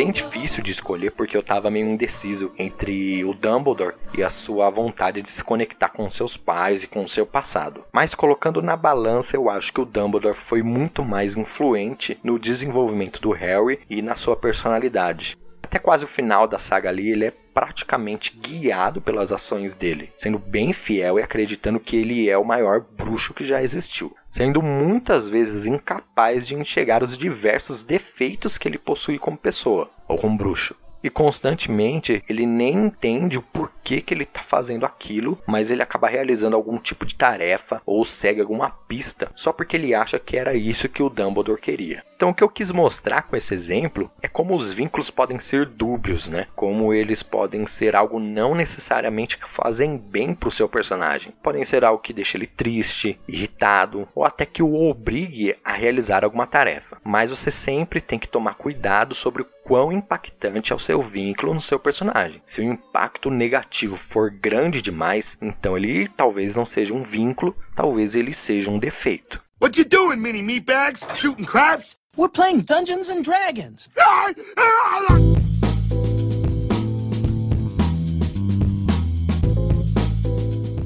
Bem 0.00 0.10
difícil 0.10 0.62
de 0.62 0.70
escolher 0.70 1.10
porque 1.10 1.36
eu 1.36 1.42
tava 1.42 1.70
meio 1.70 1.86
indeciso 1.86 2.50
entre 2.58 3.22
o 3.22 3.34
Dumbledore 3.34 3.94
e 4.16 4.22
a 4.22 4.30
sua 4.30 4.70
vontade 4.70 5.20
de 5.20 5.28
se 5.28 5.44
conectar 5.44 5.90
com 5.90 6.08
seus 6.08 6.38
pais 6.38 6.82
e 6.82 6.86
com 6.86 7.06
seu 7.06 7.26
passado. 7.26 7.84
Mas 7.92 8.14
colocando 8.14 8.62
na 8.62 8.78
balança, 8.78 9.36
eu 9.36 9.50
acho 9.50 9.70
que 9.70 9.80
o 9.82 9.84
Dumbledore 9.84 10.34
foi 10.34 10.62
muito 10.62 11.04
mais 11.04 11.36
influente 11.36 12.18
no 12.24 12.38
desenvolvimento 12.38 13.20
do 13.20 13.32
Harry 13.32 13.80
e 13.90 14.00
na 14.00 14.16
sua 14.16 14.34
personalidade. 14.34 15.36
Até 15.70 15.78
quase 15.78 16.02
o 16.04 16.08
final 16.08 16.48
da 16.48 16.58
saga 16.58 16.88
ali, 16.88 17.12
ele 17.12 17.26
é 17.26 17.30
praticamente 17.30 18.36
guiado 18.36 19.00
pelas 19.00 19.30
ações 19.30 19.76
dele, 19.76 20.10
sendo 20.16 20.36
bem 20.36 20.72
fiel 20.72 21.16
e 21.16 21.22
acreditando 21.22 21.78
que 21.78 21.94
ele 21.94 22.28
é 22.28 22.36
o 22.36 22.44
maior 22.44 22.80
bruxo 22.80 23.32
que 23.32 23.44
já 23.44 23.62
existiu, 23.62 24.12
sendo 24.28 24.60
muitas 24.60 25.28
vezes 25.28 25.66
incapaz 25.66 26.44
de 26.44 26.56
enxergar 26.56 27.04
os 27.04 27.16
diversos 27.16 27.84
defeitos 27.84 28.58
que 28.58 28.66
ele 28.66 28.78
possui 28.78 29.16
como 29.16 29.38
pessoa 29.38 29.88
ou 30.08 30.18
como 30.18 30.36
bruxo. 30.36 30.74
E 31.02 31.08
constantemente 31.08 32.22
ele 32.28 32.46
nem 32.46 32.86
entende 32.86 33.38
o 33.38 33.42
porquê 33.42 34.00
que 34.00 34.12
ele 34.12 34.24
está 34.24 34.42
fazendo 34.42 34.84
aquilo, 34.84 35.38
mas 35.46 35.70
ele 35.70 35.82
acaba 35.82 36.08
realizando 36.08 36.56
algum 36.56 36.78
tipo 36.78 37.06
de 37.06 37.14
tarefa 37.14 37.80
ou 37.86 38.04
segue 38.04 38.40
alguma 38.40 38.70
pista 38.70 39.30
só 39.34 39.52
porque 39.52 39.76
ele 39.76 39.94
acha 39.94 40.18
que 40.18 40.36
era 40.36 40.54
isso 40.54 40.88
que 40.88 41.02
o 41.02 41.08
Dumbledore 41.08 41.60
queria. 41.60 42.04
Então 42.14 42.28
o 42.28 42.34
que 42.34 42.44
eu 42.44 42.50
quis 42.50 42.70
mostrar 42.70 43.22
com 43.22 43.34
esse 43.34 43.54
exemplo 43.54 44.10
é 44.20 44.28
como 44.28 44.54
os 44.54 44.74
vínculos 44.74 45.10
podem 45.10 45.40
ser 45.40 45.64
dúbios, 45.64 46.28
né? 46.28 46.46
Como 46.54 46.92
eles 46.92 47.22
podem 47.22 47.66
ser 47.66 47.96
algo 47.96 48.20
não 48.20 48.54
necessariamente 48.54 49.38
que 49.38 49.48
fazem 49.48 49.96
bem 49.96 50.34
pro 50.34 50.50
seu 50.50 50.68
personagem. 50.68 51.32
Podem 51.42 51.64
ser 51.64 51.82
algo 51.82 52.02
que 52.02 52.12
deixa 52.12 52.36
ele 52.36 52.46
triste, 52.46 53.18
irritado 53.26 54.06
ou 54.14 54.22
até 54.22 54.44
que 54.44 54.62
o 54.62 54.74
obrigue 54.74 55.56
a 55.64 55.72
realizar 55.72 56.22
alguma 56.22 56.46
tarefa. 56.46 56.98
Mas 57.02 57.30
você 57.30 57.50
sempre 57.50 58.02
tem 58.02 58.18
que 58.18 58.28
tomar 58.28 58.54
cuidado 58.54 59.14
sobre 59.14 59.40
o 59.40 59.48
quão 59.70 59.92
impactante 59.92 60.72
é 60.72 60.74
o 60.74 60.80
seu 60.80 61.00
vínculo 61.00 61.54
no 61.54 61.60
seu 61.60 61.78
personagem. 61.78 62.42
Se 62.44 62.60
o 62.60 62.64
impacto 62.64 63.30
negativo 63.30 63.94
for 63.94 64.28
grande 64.28 64.82
demais, 64.82 65.38
então 65.40 65.76
ele 65.76 66.08
talvez 66.08 66.56
não 66.56 66.66
seja 66.66 66.92
um 66.92 67.04
vínculo, 67.04 67.56
talvez 67.76 68.16
ele 68.16 68.34
seja 68.34 68.68
um 68.68 68.80
defeito. 68.80 69.40
What 69.62 69.78
you 69.78 69.86
doing, 69.88 70.16
mini 70.16 70.42
meatbags? 70.42 71.06
Shooting 71.14 71.44
crabs? 71.44 71.96
We're 72.16 72.32
playing 72.32 72.62
Dungeons 72.62 73.08
and 73.10 73.22
Dragons. 73.22 73.92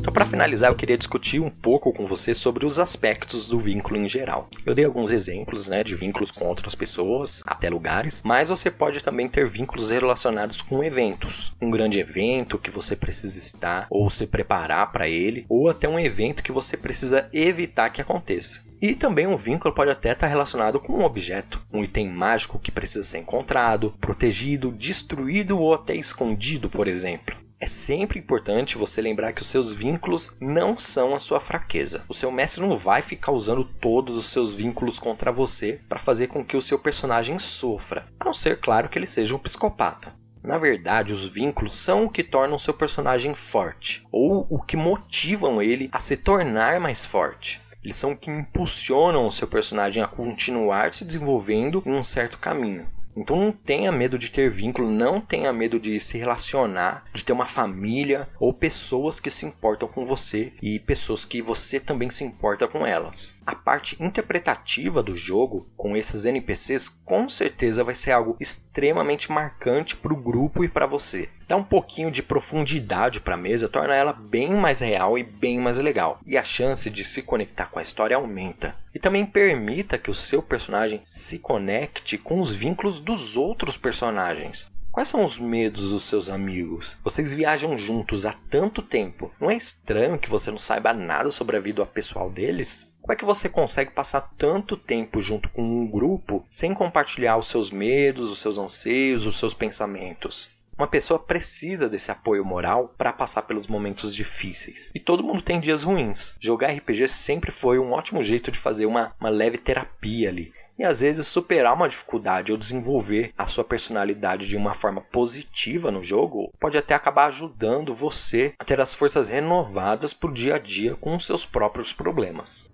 Então, 0.05 0.13
para 0.13 0.27
finalizar, 0.27 0.71
eu 0.71 0.77
queria 0.77 0.99
discutir 0.99 1.41
um 1.41 1.49
pouco 1.49 1.91
com 1.91 2.07
você 2.07 2.35
sobre 2.35 2.67
os 2.67 2.79
aspectos 2.79 3.49
do 3.49 3.59
vínculo 3.59 3.97
em 3.97 4.07
geral. 4.07 4.51
Eu 4.67 4.75
dei 4.75 4.85
alguns 4.85 5.11
exemplos, 5.11 5.67
né, 5.67 5.83
de 5.83 5.95
vínculos 5.95 6.31
com 6.31 6.45
outras 6.45 6.75
pessoas, 6.75 7.43
até 7.47 7.71
lugares, 7.71 8.21
mas 8.23 8.51
você 8.51 8.71
pode 8.71 9.03
também 9.03 9.31
ter 9.31 9.49
vínculos 9.49 9.89
relacionados 9.89 10.61
com 10.61 10.85
eventos. 10.85 11.55
Um 11.59 11.71
grande 11.71 11.99
evento 11.99 12.59
que 12.59 12.71
você 12.71 12.95
precisa 12.95 13.39
estar 13.39 13.87
ou 13.89 14.11
se 14.11 14.27
preparar 14.27 14.93
para 14.93 15.09
ele, 15.09 15.47
ou 15.49 15.71
até 15.71 15.89
um 15.89 15.99
evento 15.99 16.43
que 16.43 16.53
você 16.53 16.77
precisa 16.77 17.27
evitar 17.33 17.89
que 17.89 18.03
aconteça. 18.03 18.61
E 18.83 18.95
também 18.95 19.27
um 19.27 19.39
vínculo 19.39 19.73
pode 19.73 19.91
até 19.91 20.13
estar 20.13 20.27
relacionado 20.27 20.79
com 20.79 20.99
um 20.99 21.05
objeto, 21.05 21.65
um 21.73 21.83
item 21.83 22.11
mágico 22.11 22.59
que 22.59 22.71
precisa 22.71 23.05
ser 23.05 23.21
encontrado, 23.21 23.95
protegido, 24.03 24.71
destruído 24.71 25.59
ou 25.59 25.73
até 25.73 25.95
escondido, 25.95 26.69
por 26.69 26.87
exemplo. 26.89 27.44
É 27.61 27.67
sempre 27.67 28.19
importante 28.19 28.77
você 28.77 29.01
lembrar 29.01 29.33
que 29.33 29.43
os 29.43 29.49
seus 29.49 29.73
vínculos 29.73 30.33
não 30.41 30.79
são 30.79 31.15
a 31.15 31.21
sua 31.21 31.39
fraqueza. 31.39 32.05
O 32.09 32.15
seu 32.15 32.31
mestre 32.31 32.61
não 32.61 32.77
vai 32.77 33.01
ficar 33.01 33.33
usando 33.33 33.65
todos 33.65 34.19
os 34.19 34.27
seus 34.27 34.53
vínculos 34.53 34.99
contra 34.99 35.33
você 35.33 35.81
para 35.89 36.01
fazer 36.01 36.27
com 36.27 36.45
que 36.45 36.57
o 36.57 36.63
seu 36.63 36.79
personagem 36.79 37.39
sofra, 37.39 38.07
a 38.19 38.25
não 38.25 38.35
ser, 38.35 38.61
claro, 38.61 38.89
que 38.89 38.99
ele 38.99 39.07
seja 39.07 39.35
um 39.35 39.39
psicopata. 39.39 40.15
Na 40.43 40.59
verdade, 40.59 41.13
os 41.13 41.25
vínculos 41.25 41.73
são 41.73 42.05
o 42.05 42.11
que 42.11 42.23
tornam 42.23 42.59
seu 42.59 42.75
personagem 42.75 43.35
forte, 43.35 44.07
ou 44.13 44.47
o 44.51 44.61
que 44.61 44.77
motivam 44.77 45.63
ele 45.63 45.89
a 45.91 46.01
se 46.01 46.19
tornar 46.19 46.79
mais 46.81 47.07
forte. 47.07 47.63
Eles 47.83 47.97
são 47.97 48.13
o 48.13 48.17
que 48.17 48.31
impulsionam 48.31 49.27
o 49.27 49.33
seu 49.33 49.47
personagem 49.47 50.03
a 50.03 50.09
continuar 50.09 50.93
se 50.93 51.05
desenvolvendo 51.05 51.83
em 51.87 51.93
um 51.93 52.05
certo 52.05 52.39
caminho. 52.39 52.87
Então 53.17 53.37
não 53.37 53.53
tenha 53.53 53.93
medo 53.93 54.19
de 54.19 54.31
ter 54.31 54.51
vínculo, 54.51 54.91
não 54.91 55.21
tenha 55.21 55.53
medo 55.53 55.79
de 55.79 55.99
se 56.01 56.19
relacionar, 56.19 57.05
de 57.13 57.25
ter 57.25 57.33
uma 57.33 57.47
família 57.47 58.29
ou 58.39 58.53
pessoas 58.53 59.21
que 59.21 59.31
se 59.31 59.47
importam 59.47 59.89
com 59.89 60.05
você 60.05 60.53
e 60.63 60.79
pessoas 60.79 61.25
que 61.25 61.41
você 61.41 61.79
também 61.79 62.11
se 62.11 62.25
importa 62.25 62.67
com 62.67 62.87
elas. 62.87 63.35
A 63.47 63.55
parte 63.55 64.03
interpretativa 64.03 65.03
do 65.03 65.17
jogo 65.17 65.69
com 65.77 65.97
esses 65.97 66.25
NPCs 66.25 66.89
com 66.89 67.29
certeza 67.29 67.85
vai 67.85 67.95
ser 67.95 68.13
algo 68.13 68.37
extremamente 68.41 69.31
marcante 69.31 69.97
para 69.97 70.13
o 70.13 70.21
grupo 70.21 70.65
e 70.65 70.69
para 70.69 70.87
você. 70.87 71.29
Dá 71.47 71.57
um 71.57 71.63
pouquinho 71.63 72.11
de 72.11 72.23
profundidade 72.23 73.21
para 73.21 73.35
a 73.35 73.39
mesa, 73.39 73.69
torna 73.69 73.95
ela 73.95 74.13
bem 74.13 74.55
mais 74.55 74.81
real 74.81 75.19
e 75.19 75.23
bem 75.23 75.59
mais 75.59 75.79
legal. 75.79 76.19
E 76.25 76.39
a 76.39 76.45
chance 76.45 76.89
de 76.89 77.05
se 77.05 77.23
conectar 77.23 77.67
com 77.67 77.79
a 77.79 77.83
história 77.83 78.17
aumenta. 78.17 78.75
E 78.95 78.99
também 78.99 79.27
permita 79.27 79.99
que 79.99 80.11
o 80.11 80.15
seu 80.15 80.43
personagem 80.43 81.03
se 81.09 81.39
conecte 81.39 82.17
com 82.17 82.41
os 82.41 82.55
vínculos 82.55 83.01
dos 83.01 83.37
outros 83.37 83.77
personagens. 83.77 84.67
Quais 84.95 85.09
são 85.09 85.25
os 85.25 85.41
medos 85.41 85.91
dos 85.91 86.05
seus 86.05 86.31
amigos? 86.31 86.97
Vocês 87.03 87.35
viajam 87.35 87.77
juntos 87.77 88.25
há 88.25 88.33
tanto 88.49 88.81
tempo. 88.81 89.33
Não 89.41 89.51
é 89.51 89.57
estranho 89.57 90.19
que 90.19 90.31
você 90.31 90.53
não 90.53 90.59
saiba 90.59 90.93
nada 90.93 91.33
sobre 91.33 91.57
a 91.57 91.61
vida 91.61 91.85
pessoal 91.85 92.31
deles? 92.31 92.87
Como 93.01 93.13
é 93.13 93.17
que 93.17 93.25
você 93.25 93.49
consegue 93.49 93.91
passar 93.91 94.33
tanto 94.39 94.77
tempo 94.77 95.21
junto 95.21 95.51
com 95.51 95.63
um 95.63 95.87
grupo 95.87 96.47
sem 96.49 96.73
compartilhar 96.73 97.37
os 97.37 97.49
seus 97.49 97.71
medos, 97.73 98.31
os 98.31 98.39
seus 98.39 98.57
anseios, 98.57 99.27
os 99.27 99.37
seus 99.37 99.53
pensamentos? 99.53 100.54
Uma 100.77 100.87
pessoa 100.87 101.19
precisa 101.19 101.89
desse 101.89 102.11
apoio 102.11 102.45
moral 102.45 102.93
para 102.99 103.13
passar 103.13 103.43
pelos 103.43 103.67
momentos 103.67 104.15
difíceis. 104.15 104.91
E 104.95 104.99
todo 104.99 105.23
mundo 105.23 105.43
tem 105.43 105.61
dias 105.61 105.85
ruins. 105.85 106.35
Jogar 106.41 106.73
RPG 106.73 107.09
sempre 107.09 107.51
foi 107.51 107.79
um 107.79 107.93
ótimo 107.93 108.23
jeito 108.23 108.51
de 108.51 108.59
fazer 108.59 108.87
uma, 108.87 109.15
uma 109.21 109.31
leve 109.31 109.59
terapia 109.59 110.29
ali 110.29 110.53
e 110.79 110.85
às 110.85 111.01
vezes 111.01 111.27
superar 111.27 111.75
uma 111.75 111.89
dificuldade 111.89 112.53
ou 112.53 112.59
desenvolver 112.59 113.33
a 113.39 113.47
sua 113.47 113.65
personalidade 113.65 114.49
de 114.49 114.57
uma 114.57 114.75
forma 114.75 115.01
positiva 115.01 115.91
no 115.91 116.03
jogo 116.03 116.53
pode 116.59 116.77
até 116.77 116.95
acabar 116.95 117.27
ajudando 117.27 117.95
você 117.95 118.55
a 118.59 118.65
ter 118.65 118.81
as 118.81 118.95
forças 118.95 119.29
renovadas 119.29 120.13
para 120.13 120.31
o 120.31 120.35
dia 120.35 120.57
a 120.57 120.59
dia 120.59 120.95
com 120.97 121.17
os 121.17 121.25
seus 121.25 121.47
próprios 121.47 121.93
problemas. 121.93 122.69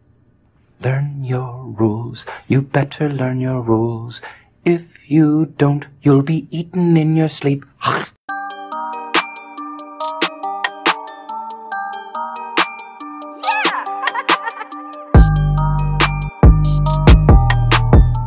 Learn 0.82 1.28
your 1.28 1.74
rules, 1.78 2.24
you 2.48 2.62
better 2.62 3.12
learn 3.12 3.42
your 3.44 3.62
rules. 3.62 4.22
If 4.64 4.98
you 5.10 5.46
don't, 5.58 5.86
you'll 6.02 6.22
be 6.22 6.48
eaten 6.50 6.96
in 6.96 7.18
your 7.18 7.28
sleep. 7.28 7.69
Huh? 7.82 8.04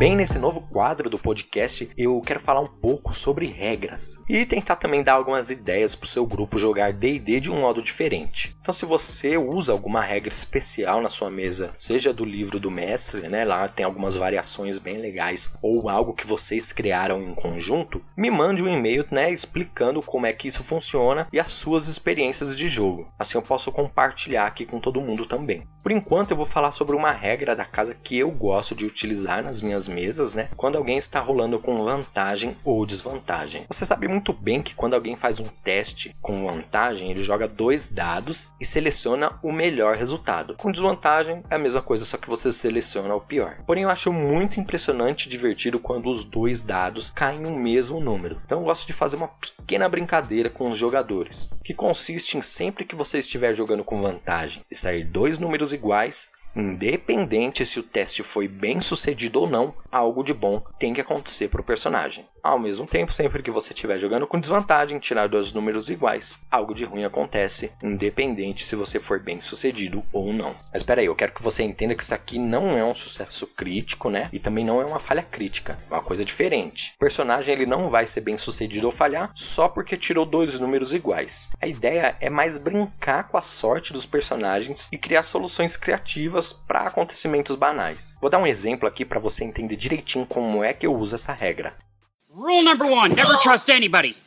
Bem, 0.03 0.17
nesse 0.17 0.37
novo 0.37 0.59
quadro 0.59 1.09
do 1.09 1.17
podcast, 1.17 1.89
eu 1.97 2.19
quero 2.19 2.37
falar 2.37 2.59
um 2.59 2.67
pouco 2.67 3.15
sobre 3.15 3.45
regras 3.45 4.19
e 4.27 4.45
tentar 4.45 4.75
também 4.75 5.01
dar 5.01 5.13
algumas 5.13 5.49
ideias 5.49 5.95
para 5.95 6.03
o 6.03 6.09
seu 6.09 6.25
grupo 6.25 6.57
jogar 6.57 6.91
D&D 6.91 7.39
de 7.39 7.49
um 7.49 7.61
modo 7.61 7.81
diferente. 7.81 8.53
Então, 8.59 8.73
se 8.73 8.85
você 8.85 9.37
usa 9.37 9.71
alguma 9.71 10.01
regra 10.01 10.33
especial 10.33 10.99
na 10.99 11.09
sua 11.09 11.31
mesa, 11.31 11.73
seja 11.79 12.11
do 12.11 12.25
livro 12.25 12.59
do 12.59 12.69
mestre, 12.69 13.29
né, 13.29 13.45
lá 13.45 13.65
tem 13.69 13.85
algumas 13.85 14.17
variações 14.17 14.77
bem 14.77 14.97
legais, 14.97 15.49
ou 15.61 15.87
algo 15.87 16.13
que 16.13 16.27
vocês 16.27 16.73
criaram 16.73 17.23
em 17.23 17.33
conjunto, 17.33 18.03
me 18.17 18.29
mande 18.29 18.61
um 18.61 18.67
e-mail, 18.67 19.05
né, 19.09 19.31
explicando 19.31 20.01
como 20.01 20.25
é 20.25 20.33
que 20.33 20.49
isso 20.49 20.65
funciona 20.65 21.29
e 21.31 21.39
as 21.39 21.51
suas 21.51 21.87
experiências 21.87 22.57
de 22.57 22.67
jogo. 22.67 23.09
Assim 23.17 23.37
eu 23.37 23.41
posso 23.41 23.71
compartilhar 23.71 24.47
aqui 24.47 24.65
com 24.65 24.81
todo 24.81 24.99
mundo 24.99 25.25
também. 25.25 25.65
Por 25.83 25.91
enquanto, 25.91 26.31
eu 26.31 26.37
vou 26.37 26.45
falar 26.45 26.71
sobre 26.71 26.95
uma 26.95 27.11
regra 27.11 27.53
da 27.53 27.65
casa 27.65 27.93
que 27.93 28.17
eu 28.17 28.31
gosto 28.31 28.73
de 28.73 28.85
utilizar 28.85 29.43
nas 29.43 29.61
minhas 29.61 29.85
mesas, 29.85 30.33
né? 30.33 30.47
Quando 30.55 30.77
alguém 30.77 30.97
está 30.97 31.19
rolando 31.19 31.59
com 31.59 31.83
vantagem 31.83 32.55
ou 32.63 32.85
desvantagem. 32.85 33.65
Você 33.69 33.85
sabe 33.85 34.07
muito 34.07 34.31
bem 34.31 34.61
que 34.61 34.73
quando 34.73 34.93
alguém 34.93 35.17
faz 35.17 35.41
um 35.41 35.47
teste 35.61 36.15
com 36.21 36.47
vantagem, 36.47 37.11
ele 37.11 37.21
joga 37.21 37.49
dois 37.49 37.89
dados 37.89 38.47
e 38.61 38.65
seleciona 38.65 39.37
o 39.43 39.51
melhor 39.51 39.97
resultado. 39.97 40.55
Com 40.55 40.71
desvantagem 40.71 41.43
é 41.49 41.55
a 41.55 41.59
mesma 41.59 41.81
coisa, 41.81 42.05
só 42.05 42.15
que 42.15 42.29
você 42.29 42.53
seleciona 42.53 43.13
o 43.13 43.19
pior. 43.19 43.57
Porém, 43.67 43.83
eu 43.83 43.89
acho 43.89 44.13
muito 44.13 44.61
impressionante 44.61 45.25
e 45.25 45.29
divertido 45.29 45.79
quando 45.79 46.09
os 46.09 46.23
dois 46.23 46.61
dados 46.61 47.09
caem 47.09 47.41
no 47.41 47.51
mesmo 47.51 47.99
número. 47.99 48.39
Então 48.45 48.59
eu 48.59 48.65
gosto 48.65 48.87
de 48.87 48.93
fazer 48.93 49.17
uma 49.17 49.27
pequena 49.27 49.89
brincadeira 49.89 50.49
com 50.49 50.71
os 50.71 50.77
jogadores, 50.77 51.49
que 51.61 51.73
consiste 51.73 52.37
em 52.37 52.41
sempre 52.41 52.85
que 52.85 52.95
você 52.95 53.17
estiver 53.17 53.53
jogando 53.53 53.83
com 53.83 54.01
vantagem 54.01 54.63
e 54.71 54.75
sair 54.75 55.03
dois 55.03 55.37
números 55.37 55.72
iguais, 55.73 56.29
Independente 56.55 57.65
se 57.65 57.79
o 57.79 57.83
teste 57.83 58.21
foi 58.21 58.47
bem 58.47 58.79
sucedido 58.79 59.39
ou 59.39 59.49
não, 59.49 59.73
algo 59.91 60.23
de 60.23 60.33
bom 60.33 60.61
tem 60.77 60.93
que 60.93 61.01
acontecer 61.01 61.47
para 61.47 61.61
o 61.61 61.63
personagem. 61.63 62.25
Ao 62.43 62.59
mesmo 62.59 62.85
tempo, 62.85 63.13
sempre 63.13 63.41
que 63.41 63.49
você 63.49 63.73
estiver 63.73 63.97
jogando 63.97 64.27
com 64.27 64.39
desvantagem, 64.39 64.99
tirar 64.99 65.27
dois 65.27 65.53
números 65.53 65.89
iguais, 65.89 66.37
algo 66.51 66.75
de 66.75 66.83
ruim 66.83 67.05
acontece, 67.05 67.71
independente 67.81 68.65
se 68.65 68.75
você 68.75 68.99
for 68.99 69.19
bem 69.19 69.39
sucedido 69.39 70.03
ou 70.11 70.33
não. 70.33 70.53
Mas 70.71 70.81
espera 70.81 70.99
aí, 70.99 71.07
eu 71.07 71.15
quero 71.15 71.33
que 71.33 71.41
você 71.41 71.63
entenda 71.63 71.95
que 71.95 72.03
isso 72.03 72.13
aqui 72.13 72.37
não 72.37 72.77
é 72.77 72.83
um 72.83 72.93
sucesso 72.93 73.47
crítico, 73.47 74.09
né? 74.09 74.29
E 74.33 74.39
também 74.39 74.65
não 74.65 74.81
é 74.81 74.85
uma 74.85 74.99
falha 74.99 75.23
crítica, 75.23 75.79
é 75.89 75.93
uma 75.93 76.03
coisa 76.03 76.25
diferente. 76.25 76.93
O 76.97 76.99
personagem 76.99 77.53
ele 77.53 77.65
não 77.65 77.89
vai 77.89 78.05
ser 78.05 78.21
bem 78.21 78.37
sucedido 78.37 78.87
ou 78.87 78.91
falhar 78.91 79.31
só 79.33 79.69
porque 79.69 79.95
tirou 79.95 80.25
dois 80.25 80.59
números 80.59 80.93
iguais. 80.93 81.49
A 81.61 81.65
ideia 81.65 82.15
é 82.19 82.29
mais 82.29 82.57
brincar 82.57 83.29
com 83.29 83.37
a 83.37 83.41
sorte 83.41 83.93
dos 83.93 84.05
personagens 84.05 84.89
e 84.91 84.97
criar 84.97 85.23
soluções 85.23 85.77
criativas 85.77 86.42
para 86.51 86.81
acontecimentos 86.81 87.55
banais. 87.55 88.15
Vou 88.19 88.29
dar 88.29 88.39
um 88.39 88.47
exemplo 88.47 88.87
aqui 88.87 89.05
para 89.05 89.19
você 89.19 89.43
entender 89.43 89.75
direitinho 89.75 90.25
como 90.25 90.63
é 90.63 90.73
que 90.73 90.85
eu 90.85 90.93
uso 90.93 91.15
essa 91.15 91.31
regra. 91.31 91.75
Rule 92.29 92.63
number 92.63 92.87
one 92.87 93.13
never 93.15 93.37
trust 93.39 93.71
anybody. 93.71 94.17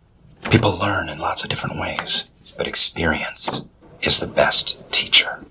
People 0.50 0.78
learn 0.80 1.12
in 1.12 1.20
lots 1.20 1.44
of 1.44 1.50
different 1.50 1.78
ways, 1.80 2.32
but 2.58 2.68
experience 2.68 3.50
is 4.02 4.20
the 4.20 4.28
best 4.28 4.78
teacher. 4.92 5.42